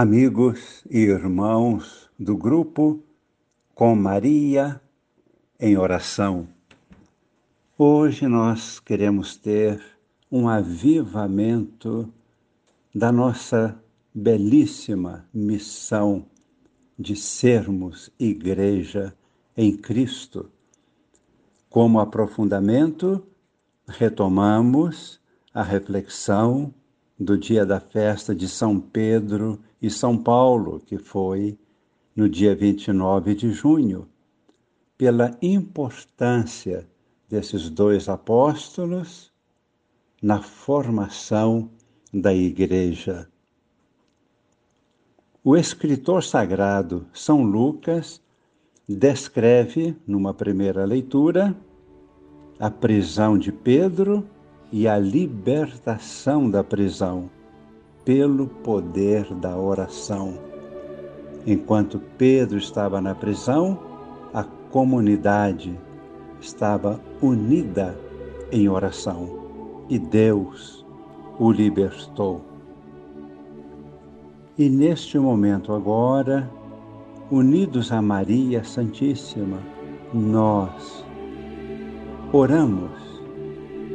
amigos 0.00 0.84
e 0.88 1.00
irmãos 1.00 2.08
do 2.16 2.36
grupo 2.36 3.02
Com 3.74 3.96
Maria 3.96 4.80
em 5.58 5.76
Oração. 5.76 6.46
Hoje 7.76 8.28
nós 8.28 8.78
queremos 8.78 9.34
ter 9.34 9.82
um 10.30 10.48
avivamento 10.48 12.14
da 12.94 13.10
nossa 13.10 13.76
belíssima 14.14 15.28
missão 15.34 16.26
de 16.96 17.16
sermos 17.16 18.08
igreja 18.20 19.12
em 19.56 19.76
Cristo. 19.76 20.48
Como 21.68 21.98
aprofundamento, 21.98 23.26
retomamos 23.88 25.20
a 25.52 25.64
reflexão 25.64 26.72
do 27.18 27.36
dia 27.36 27.66
da 27.66 27.80
festa 27.80 28.34
de 28.34 28.48
São 28.48 28.78
Pedro 28.78 29.58
e 29.82 29.90
São 29.90 30.16
Paulo, 30.16 30.80
que 30.80 30.98
foi 30.98 31.58
no 32.14 32.28
dia 32.28 32.54
29 32.54 33.34
de 33.34 33.50
junho, 33.50 34.08
pela 34.96 35.36
importância 35.42 36.88
desses 37.28 37.68
dois 37.68 38.08
apóstolos 38.08 39.32
na 40.22 40.40
formação 40.42 41.70
da 42.12 42.34
Igreja. 42.34 43.28
O 45.44 45.56
escritor 45.56 46.22
sagrado 46.22 47.06
São 47.12 47.42
Lucas 47.42 48.20
descreve, 48.88 49.96
numa 50.06 50.34
primeira 50.34 50.84
leitura, 50.84 51.56
a 52.58 52.70
prisão 52.70 53.38
de 53.38 53.52
Pedro 53.52 54.26
e 54.70 54.86
a 54.86 54.98
libertação 54.98 56.50
da 56.50 56.62
prisão 56.62 57.30
pelo 58.04 58.46
poder 58.46 59.34
da 59.34 59.56
oração. 59.56 60.38
Enquanto 61.46 62.00
Pedro 62.16 62.58
estava 62.58 63.00
na 63.00 63.14
prisão, 63.14 63.78
a 64.32 64.44
comunidade 64.70 65.78
estava 66.40 67.00
unida 67.22 67.98
em 68.52 68.68
oração 68.68 69.38
e 69.88 69.98
Deus 69.98 70.84
o 71.38 71.50
libertou. 71.50 72.40
E 74.58 74.68
neste 74.68 75.18
momento 75.18 75.72
agora, 75.72 76.50
unidos 77.30 77.92
a 77.92 78.02
Maria 78.02 78.64
Santíssima, 78.64 79.58
nós 80.12 81.04
oramos 82.32 82.90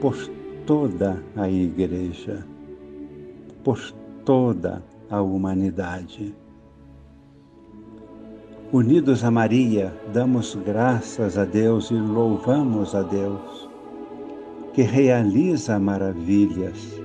por 0.00 0.14
toda 0.66 1.22
a 1.36 1.48
Igreja, 1.48 2.46
por 3.64 3.78
toda 4.24 4.82
a 5.10 5.20
humanidade. 5.20 6.34
Unidos 8.72 9.22
a 9.24 9.30
Maria, 9.30 9.92
damos 10.12 10.54
graças 10.64 11.36
a 11.36 11.44
Deus 11.44 11.90
e 11.90 11.94
louvamos 11.94 12.94
a 12.94 13.02
Deus, 13.02 13.68
que 14.72 14.82
realiza 14.82 15.78
maravilhas 15.78 16.98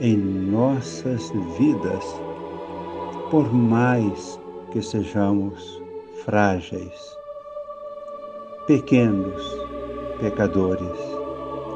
em 0.00 0.16
nossas 0.16 1.30
vidas, 1.58 2.04
por 3.30 3.52
mais 3.52 4.40
que 4.72 4.82
sejamos 4.82 5.80
frágeis, 6.24 7.16
pequenos 8.66 9.42
pecadores. 10.18 10.98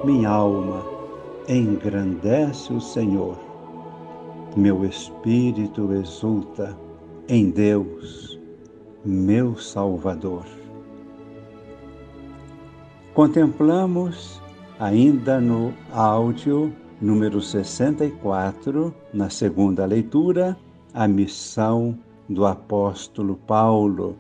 Minha 0.04 0.30
alma 0.30 0.99
engrandece 1.48 2.72
o 2.72 2.80
Senhor 2.80 3.50
meu 4.56 4.84
espírito 4.84 5.92
exulta 5.92 6.76
em 7.28 7.50
Deus, 7.50 8.38
meu 9.04 9.56
Salvador. 9.56 10.44
Contemplamos 13.14 14.42
ainda 14.78 15.40
no 15.40 15.72
áudio 15.92 16.72
número 17.00 17.40
64, 17.40 18.92
na 19.14 19.30
segunda 19.30 19.86
leitura, 19.86 20.56
a 20.92 21.06
missão 21.06 21.96
do 22.28 22.44
apóstolo 22.44 23.36
Paulo, 23.46 24.16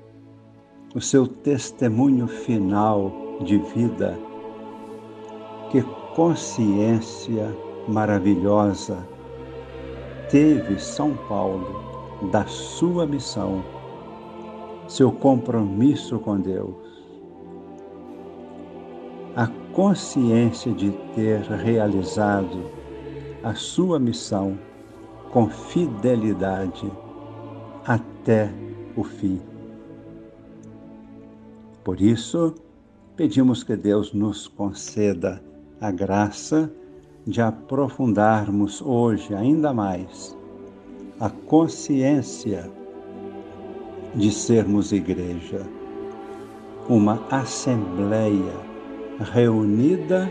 o 0.94 1.00
seu 1.00 1.26
testemunho 1.26 2.28
final 2.28 3.12
de 3.44 3.58
vida. 3.58 4.16
Que 5.70 5.82
consciência 6.14 7.56
maravilhosa 7.86 9.06
teve 10.28 10.78
São 10.78 11.16
Paulo 11.28 12.28
da 12.30 12.44
sua 12.46 13.06
missão, 13.06 13.62
seu 14.88 15.10
compromisso 15.10 16.18
com 16.18 16.38
Deus, 16.38 16.76
a 19.36 19.46
consciência 19.72 20.72
de 20.72 20.90
ter 21.14 21.40
realizado 21.40 22.70
a 23.42 23.54
sua 23.54 23.98
missão 23.98 24.58
com 25.32 25.48
fidelidade 25.48 26.90
até 27.86 28.52
o 28.96 29.04
fim. 29.04 29.40
Por 31.84 32.00
isso, 32.00 32.54
pedimos 33.16 33.64
que 33.64 33.76
Deus 33.76 34.12
nos 34.12 34.46
conceda 34.46 35.42
a 35.80 35.90
graça 35.90 36.70
de 37.26 37.40
aprofundarmos 37.40 38.82
hoje 38.82 39.34
ainda 39.34 39.72
mais 39.72 40.36
a 41.18 41.30
consciência 41.30 42.70
de 44.14 44.30
sermos 44.30 44.92
igreja, 44.92 45.62
uma 46.88 47.24
assembleia 47.30 48.54
reunida 49.32 50.30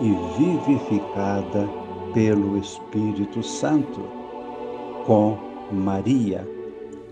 e 0.00 0.38
vivificada 0.38 1.68
pelo 2.12 2.58
Espírito 2.58 3.42
Santo, 3.42 4.00
com 5.06 5.38
Maria 5.72 6.46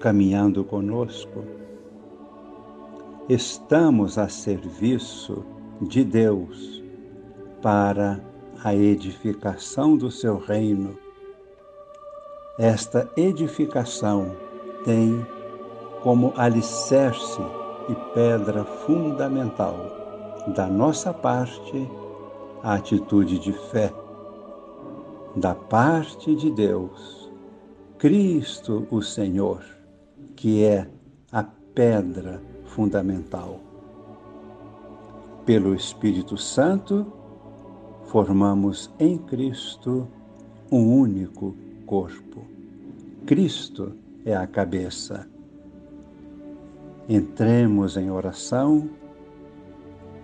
caminhando 0.01 0.65
conosco. 0.65 1.45
Estamos 3.29 4.19
a 4.19 4.29
serviço 4.29 5.45
de 5.81 6.05
Deus 6.05 6.78
para 7.63 8.21
a 8.63 8.75
edificação 8.75 9.97
do 9.97 10.11
seu 10.11 10.37
reino. 10.37 10.97
Esta 12.59 13.09
edificação 13.17 14.35
tem 14.85 15.27
como 16.03 16.33
alicerce 16.37 17.41
e 17.89 17.95
pedra 18.15 18.65
fundamental 18.65 19.75
da 20.55 20.67
nossa 20.67 21.13
parte 21.13 21.89
a 22.63 22.75
atitude 22.75 23.39
de 23.39 23.53
fé. 23.53 23.93
Da 25.37 25.55
parte 25.55 26.35
de 26.35 26.51
Deus, 26.51 27.31
Cristo 27.99 28.87
o 28.91 29.03
Senhor, 29.03 29.63
que 30.35 30.65
é 30.65 30.89
a 31.31 31.45
pedra 31.75 32.43
fundamental. 32.65 33.61
Pelo 35.45 35.75
Espírito 35.75 36.37
Santo, 36.37 37.18
formamos 38.09 38.91
em 38.99 39.19
Cristo 39.19 40.09
um 40.73 40.99
único 40.99 41.55
corpo. 41.85 42.43
Cristo 43.27 43.93
é 44.25 44.35
a 44.35 44.47
cabeça. 44.47 45.29
Entremos 47.07 47.99
em 47.99 48.11
oração, 48.11 48.89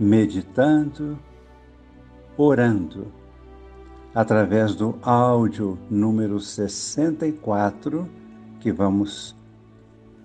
meditando, 0.00 1.18
orando, 2.38 3.06
através 4.14 4.74
do 4.74 4.98
áudio 5.02 5.78
número 5.90 6.40
64 6.40 8.08
que 8.60 8.72
vamos 8.72 9.36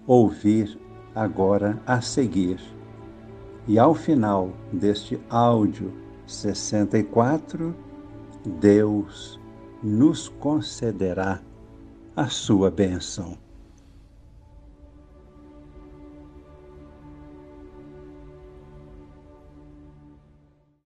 ouvir 0.07 0.79
agora 1.13 1.81
a 1.85 1.99
seguir. 1.99 2.57
E 3.67 3.77
ao 3.77 3.93
final 3.93 4.49
deste 4.71 5.19
áudio 5.29 5.93
64, 6.29 7.75
Deus 8.59 9.39
nos 9.81 10.29
concederá 10.29 11.41
a 12.15 12.27
sua 12.27 12.69
bênção. 12.69 13.37